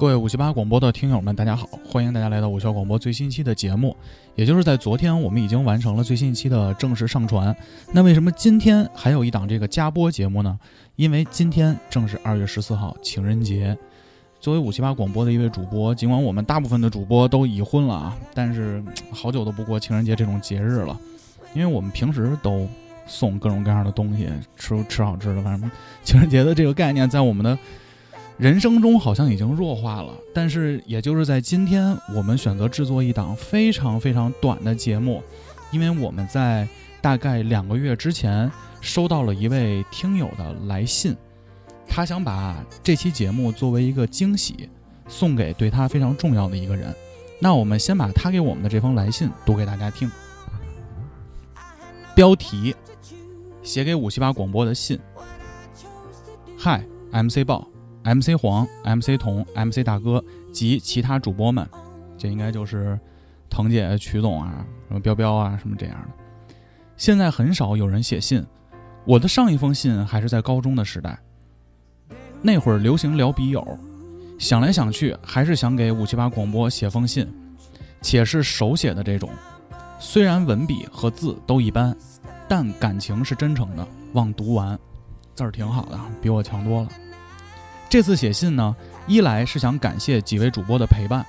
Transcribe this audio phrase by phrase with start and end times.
[0.00, 1.68] 各位五七八广播的听友们，大家好！
[1.84, 3.94] 欢迎大家来到五七广播最新一期的节目。
[4.34, 7.54] 也就是在昨天，我们已经完成了最新一期的正式上传。
[7.92, 10.58] 那为什么今天还有一档这个加播节目呢？
[10.96, 13.76] 因为今天正是二月十四号情人节。
[14.40, 20.98] 作为五七八广播的一位主播，尽管我们大部分的主播都已婚了啊，但是好久都不过情人节这种节日了。
[21.52, 22.66] 因为我们平时都
[23.06, 25.70] 送各种各样的东西，吃吃好吃的，反正
[26.02, 27.58] 情人节的这个概念在我们的。
[28.40, 35.22] 人生中好像已经弱化了，但是也就是在今天，我们选择制作一档非常非常短的节目，
[35.70, 36.66] 因为我们在
[37.02, 38.50] 大概两个月之前
[38.80, 41.14] 收到了一位听友的来信，
[41.86, 44.70] 他想把这期节目作为一个惊喜，
[45.06, 46.96] 送给对他非常重要的一个人。
[47.38, 50.10] 那我们先把他给我们的这封来信读给大家听。
[52.14, 52.74] 标题：
[53.62, 54.98] 写给五七八广播的信。
[56.56, 57.68] 嗨，MC 报。
[58.02, 61.68] MC 黄、MC 童、MC 大哥及其他主播们，
[62.16, 62.98] 这应该就是
[63.48, 66.54] 腾姐、曲总啊，什么彪彪啊，什么这样的。
[66.96, 68.44] 现在很少有人写信，
[69.04, 71.18] 我的上一封信还是在高中的时代，
[72.42, 73.66] 那会儿流行聊笔友，
[74.38, 77.26] 想来想去，还是想给五七八广播写封信，
[78.00, 79.30] 且是手写的这种。
[79.98, 81.94] 虽然文笔和字都一般，
[82.48, 83.86] 但感情是真诚的。
[84.14, 84.78] 望读完，
[85.34, 86.88] 字儿挺好的，比我强多了。
[87.90, 88.76] 这次写信呢，
[89.08, 91.26] 一来是想感谢几位主播的陪伴。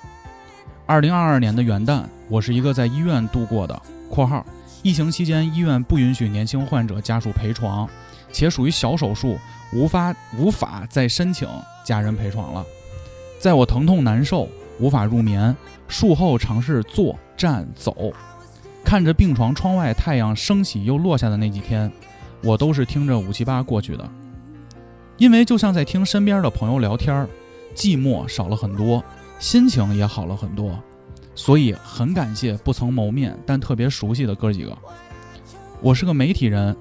[0.86, 3.82] 二零二二年的元旦，我是一个在医院度过的
[4.12, 4.46] （括号
[4.84, 7.90] 疫情期间医院不允许年轻患者家属陪床，
[8.32, 9.40] 且属于小手术，
[9.74, 11.50] 无法无法再申请
[11.84, 12.64] 家人陪床了）。
[13.42, 14.48] 在我疼痛难受、
[14.80, 15.56] 无法入眠、
[15.88, 18.14] 术后尝试坐、站、走，
[18.86, 21.92] 看着病床窗外太阳升起又落下的那几天，
[22.44, 24.08] 我都是听着五七八过去的。
[25.22, 27.30] 因为就像在听身边的朋友聊天儿，
[27.76, 29.04] 寂寞少了很多，
[29.38, 30.76] 心情也好了很多，
[31.36, 34.76] 所以很感谢不曾谋面但特别熟悉的哥几个。
[35.80, 36.76] 我是个媒体人，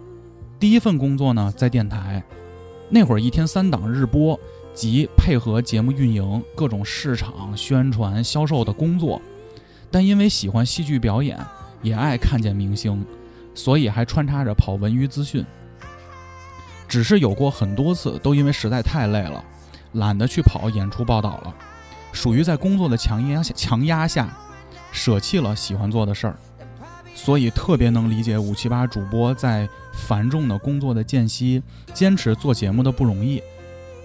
[0.58, 2.24] 第一份工作呢在电台，
[2.88, 4.40] 那会儿一天三档日播
[4.72, 9.20] 及配合节目运营各种市场宣传销售的工作，
[9.90, 11.38] 但因为喜欢戏剧表演，
[11.82, 13.04] 也爱看见明星，
[13.54, 15.44] 所以还穿插着跑文娱资讯。
[16.90, 19.42] 只是有过很多次，都因为实在太累了，
[19.92, 21.54] 懒得去跑演出报道了，
[22.10, 24.28] 属于在工作的强压下强压下，
[24.90, 26.36] 舍弃了喜欢做的事儿，
[27.14, 31.62] 所以特别能理解五七八主播在繁重的工作的间隙
[31.94, 33.40] 坚持做节目的不容易。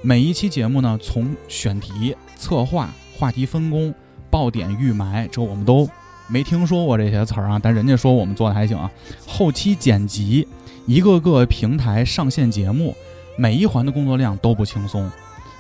[0.04, 3.92] 每一期节目呢，从选题、策划、话题分工、
[4.30, 5.90] 爆点、预埋，这我们都
[6.28, 8.92] 没听说过这些词儿啊，但人家说我们做的还行啊。
[9.26, 10.48] 后期剪辑。
[10.88, 12.96] 一个个平台上线节目，
[13.36, 15.10] 每一环的工作量都不轻松，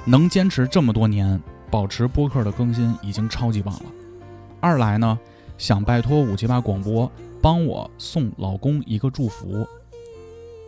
[0.05, 1.41] 能坚持这么多年，
[1.71, 3.85] 保持播客的更新已经超级棒了。
[4.59, 5.17] 二来呢，
[5.57, 9.65] 想拜托五七八广播帮我送老公一个祝福。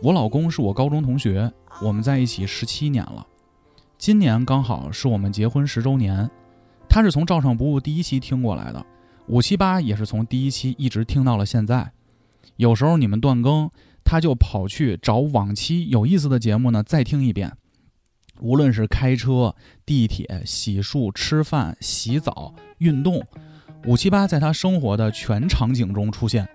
[0.02, 3.24] 我老公是我高中同学，我们在一起十七年了，
[3.96, 6.28] 今年刚好是我们结婚十周年。
[6.88, 8.84] 他是从照常不误第一期听过来的，
[9.28, 11.92] 五七八也是从第一期一直听到了现在。
[12.56, 13.70] 有时候你们断更。
[14.10, 17.52] 他就跑去找往期有意思的节目呢，再听一遍。
[18.40, 19.54] 无论是开车、
[19.84, 23.22] 地铁、洗漱、吃饭、洗澡、运动，
[23.84, 26.48] 五七八在他生活的全场景中出现。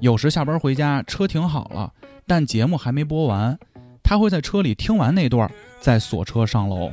[0.00, 1.92] 有时下班回家，车停好了，
[2.26, 3.56] 但节目还没播完，
[4.02, 6.90] 他会在车里听完那段，再锁车上楼。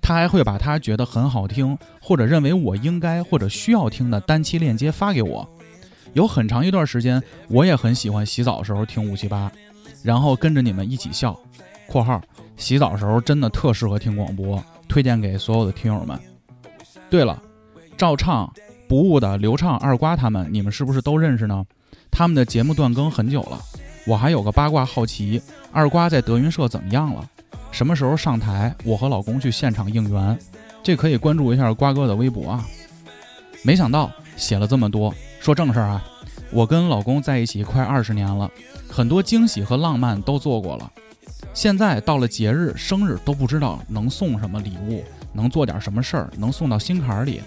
[0.00, 5.48] 他还会把他觉得很好听，或者认为我应该或者需要听的单期链接发给我。
[6.12, 9.50] 有很长一段时间，我也很喜欢洗澡的时候听五七八，
[10.02, 11.38] 然后跟着你们一起笑。
[11.86, 12.20] （括号
[12.56, 16.18] 洗澡时候真的特适合听广播，推荐给所有的听友们。）
[17.10, 17.42] 对了，
[17.96, 18.52] 照唱
[18.88, 21.64] 不误的刘畅、二瓜他们，你们是不是都认识呢？
[22.10, 23.60] 他们的节目断更很久了。
[24.06, 25.40] 我还有个八卦好奇，
[25.72, 27.28] 二瓜在德云社怎么样了？
[27.70, 28.74] 什么时候上台？
[28.84, 30.38] 我和老公去现场应援。
[30.82, 32.66] 这可以关注一下瓜哥的微博啊。
[33.62, 35.14] 没想到写了这么多。
[35.40, 36.04] 说正事儿啊，
[36.52, 38.48] 我跟老公在一起快二十年了，
[38.90, 40.92] 很多惊喜和浪漫都做过了。
[41.54, 45.02] 现在到了节日、生日都不知道能送什么礼物，
[45.32, 47.40] 能做点什么事儿，能送到心坎里。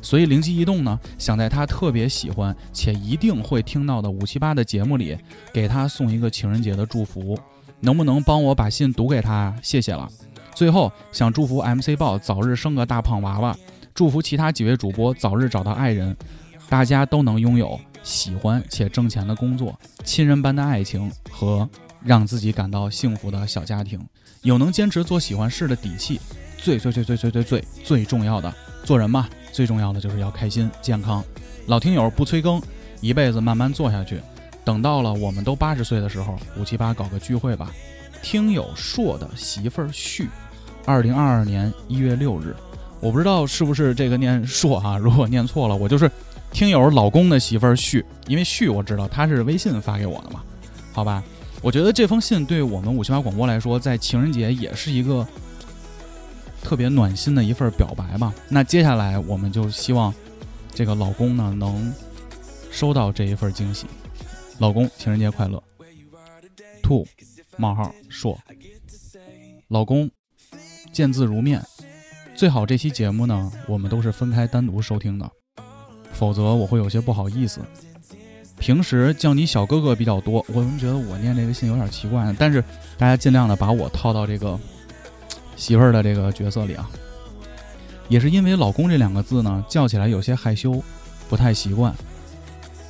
[0.00, 5.16] 所以灵机一动呢，想在他特别喜欢且一定会听到的五七八的节目里，
[5.52, 7.38] 给他送一个情人节的祝福。
[7.80, 9.54] 能不能帮我把信读给他？
[9.62, 10.08] 谢谢了。
[10.54, 13.54] 最后想祝福 MC 豹早日生个大胖娃娃，
[13.94, 16.16] 祝福其他几位主播早日找到爱人。
[16.68, 21.68] 大家都能拥有喜欢且挣钱的工作，亲人般的爱情和
[22.02, 24.00] 让自己感到幸福的小家庭，
[24.42, 26.20] 有能坚持做喜欢事的底气，
[26.58, 28.52] 最最最最最最最最重要的。
[28.84, 31.24] 做人嘛，最重要的就是要开心健康。
[31.66, 32.60] 老听友不催更，
[33.00, 34.20] 一辈子慢慢做下去。
[34.64, 37.72] 等到了我们都八十岁的时候，五七八搞个聚会吧。
[38.22, 40.28] 听友硕的媳妇儿旭，
[40.86, 42.54] 二零二二年一月六日，
[43.00, 46.10] 我不知道是不是这个念硕哈，如果念错了，我就是
[46.54, 50.40] 听友老公的媳妇儿旭，因为旭我知道他是微信发给我的嘛，
[50.92, 51.22] 好吧。
[51.60, 55.26] 我觉得这封信对我们五七八广播来说，在情人节也是一个。
[56.62, 58.32] 特别暖心的一份表白吧。
[58.48, 60.14] 那接下来我们就希望
[60.72, 61.92] 这个老公呢能
[62.70, 63.86] 收到这一份惊喜。
[64.58, 65.62] 老公，情人节快乐。
[66.82, 67.06] 兔
[67.58, 68.38] 冒号硕，
[69.68, 70.10] 老公
[70.90, 71.62] 见字如面。
[72.34, 75.30] 最好这期节目呢，我们都是分开单独收听的，
[76.14, 77.60] 否则我会有些不好意思。
[78.58, 82.64] 平时叫你小哥哥比较多，我们觉得我念这个信有点奇怪，但是
[82.96, 84.58] 大家尽量的把我套到这个。
[85.56, 86.90] 媳妇儿的这个角色里啊，
[88.08, 90.82] 也是因为“老公”这两个字呢，叫起来有些害羞，
[91.28, 91.94] 不太习惯。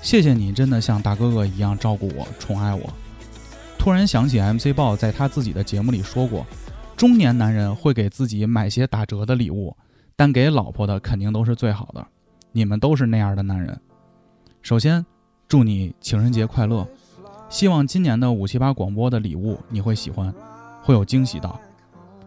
[0.01, 2.91] 谢谢你，真的像大哥哥一样照顾我、宠爱我。
[3.79, 6.47] 突然想起 MC 豹在他自己的节目里说过，
[6.97, 9.77] 中年男人会给自己买些打折的礼物，
[10.17, 12.07] 但给老婆的肯定都是最好的。
[12.57, 13.81] 你们都是那样的男人。
[14.63, 15.05] 首先，
[15.49, 16.87] 祝你情人节快乐！
[17.49, 20.33] 希望今年的五七八广播的礼物你会喜欢，
[20.81, 21.53] 会有惊喜的。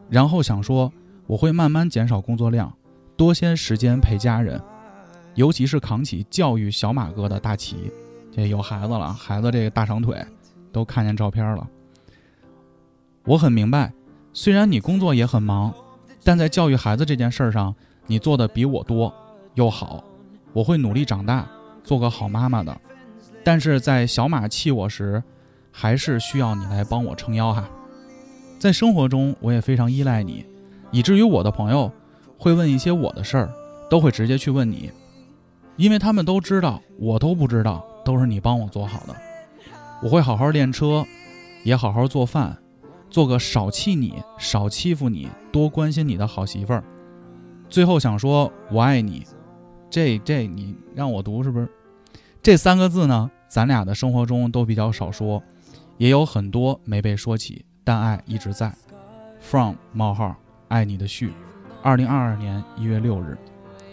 [0.10, 0.92] 然后想说，
[1.28, 2.74] 我会慢慢减少工作量，
[3.16, 4.62] 多些时间陪家人，
[5.36, 7.90] 尤其是扛起教育小马哥的大旗。
[8.30, 10.22] 这有孩子了，孩子这个大长腿，
[10.74, 11.66] 都看见照片了。
[13.24, 13.94] 我很明白，
[14.34, 15.74] 虽然你工作也很忙，
[16.22, 17.74] 但在教育孩子这件事上，
[18.08, 19.14] 你做的比我多
[19.54, 20.04] 又好。
[20.54, 21.48] 我会努力长大，
[21.84, 22.76] 做个好妈妈的。
[23.44, 25.24] 但是在小马气我时，
[25.72, 27.70] 还是需要你来帮我撑腰哈。
[28.60, 30.46] 在生活中，我也非常依赖你，
[30.92, 31.92] 以至于我的朋友
[32.38, 33.54] 会问一些我的事儿，
[33.90, 34.92] 都会直接去问你，
[35.76, 39.16] 因为他们都知道我都不知道，都是你帮我做好的。
[40.02, 41.06] 我会好好练车，
[41.64, 42.58] 也好好做饭，
[43.10, 46.84] 做个少气你、少欺负你、多关心你的好媳妇儿。
[47.70, 49.26] 最后想说，我爱你。
[49.90, 51.68] 这这你让我读是不是？
[52.42, 55.42] 这三个字呢，咱俩的生活中都比较少说，
[55.98, 57.66] 也有很多没被说起。
[57.84, 58.74] 但爱一直在。
[59.40, 60.36] From 冒号
[60.68, 61.32] 爱你的序，
[61.82, 63.38] 二零二二年一月六日。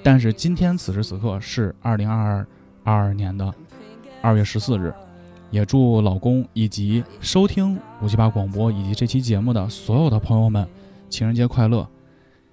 [0.02, 2.44] 但是今天此时此刻是二零二
[2.82, 3.54] 二二年的
[4.20, 4.92] 二月十四日。
[5.50, 10.66] 也祝老公以及收听五七八广播以及这期节目的所有的朋友们
[11.08, 11.88] 情人节快乐！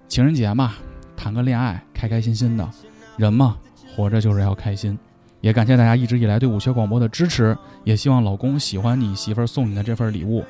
[0.06, 0.74] 情人节嘛，
[1.16, 2.70] 谈个恋爱，开开心心的。
[3.16, 3.56] 人嘛，
[3.94, 4.98] 活着就是要开心。
[5.40, 10.44] 也感谢大家一直以来对武学广播的支持，也希望老公喜欢你媳妇儿送你的这份礼物。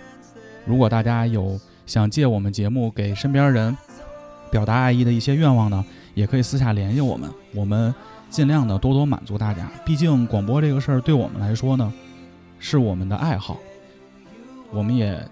[0.66, 3.76] 如果大家有想借我们节目给身边人
[4.50, 7.94] 表达爱意的一些愿望呢，也可以私下联系我们，我们
[8.28, 9.70] 尽量的多多满足大家。
[9.84, 11.92] 毕竟广播这个事儿对我们来说呢，
[12.58, 13.58] 是我们的爱好。
[14.70, 15.26] 我们也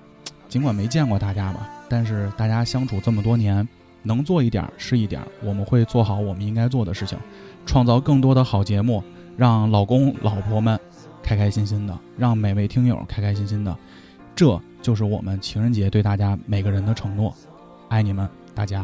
[0.48, 3.66] 尽管没见过大家吧，但是大家相处这么多年，
[4.02, 5.20] 能做一点是一点。
[5.42, 7.18] 我们会做好我们应该做的事情，
[7.66, 9.02] 创造更多的好节目，
[9.36, 10.78] 让老公老婆们
[11.22, 13.76] 开开心心的，让每位听友开开心心的。
[14.34, 14.60] 这。
[14.82, 17.36] 就是我们情人节对大家每个人的承诺，
[17.90, 18.82] 爱你们大家。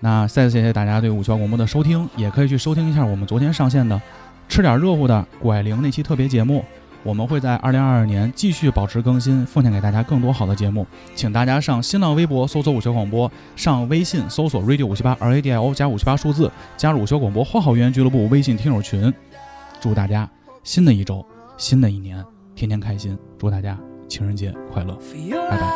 [0.00, 3.94] 那再次谢谢大家对五七八广播的收听，也可以去收听一下我们昨天上线的
[4.48, 6.64] 《吃点热乎的拐零》那期特别节目。
[7.04, 10.84] 我们会在二零二二年继续保持更新，奉献给大家更多好的节目。
[11.14, 19.12] 请大家上新浪微博搜索五七广播，上微信搜索 radio 五七八 R A D I O 加五七八数字，加入五七广播花好月圆俱乐部微信听友群。
[19.80, 20.28] 祝大家
[20.64, 21.24] 新的一周、
[21.58, 23.16] 新的一年天天开心！
[23.38, 23.78] 祝大家。
[24.06, 24.96] 情人节快乐，
[25.50, 25.66] 拜拜。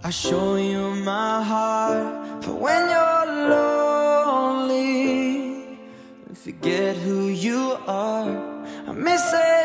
[0.00, 3.17] I show you my heart for when you
[8.98, 9.57] missing